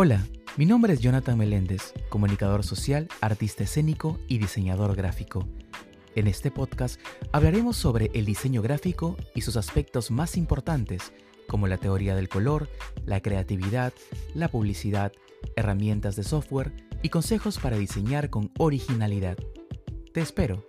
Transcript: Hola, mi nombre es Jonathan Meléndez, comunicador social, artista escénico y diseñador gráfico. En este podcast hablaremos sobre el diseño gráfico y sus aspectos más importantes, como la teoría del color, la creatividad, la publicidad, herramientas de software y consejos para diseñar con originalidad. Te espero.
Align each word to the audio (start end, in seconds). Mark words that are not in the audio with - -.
Hola, 0.00 0.24
mi 0.56 0.64
nombre 0.64 0.92
es 0.92 1.00
Jonathan 1.00 1.36
Meléndez, 1.36 1.92
comunicador 2.08 2.62
social, 2.62 3.08
artista 3.20 3.64
escénico 3.64 4.20
y 4.28 4.38
diseñador 4.38 4.94
gráfico. 4.94 5.48
En 6.14 6.28
este 6.28 6.52
podcast 6.52 7.00
hablaremos 7.32 7.76
sobre 7.76 8.08
el 8.14 8.24
diseño 8.24 8.62
gráfico 8.62 9.16
y 9.34 9.40
sus 9.40 9.56
aspectos 9.56 10.12
más 10.12 10.36
importantes, 10.36 11.12
como 11.48 11.66
la 11.66 11.78
teoría 11.78 12.14
del 12.14 12.28
color, 12.28 12.68
la 13.06 13.20
creatividad, 13.20 13.92
la 14.34 14.46
publicidad, 14.46 15.10
herramientas 15.56 16.14
de 16.14 16.22
software 16.22 16.70
y 17.02 17.08
consejos 17.08 17.58
para 17.58 17.76
diseñar 17.76 18.30
con 18.30 18.52
originalidad. 18.56 19.36
Te 20.14 20.20
espero. 20.20 20.64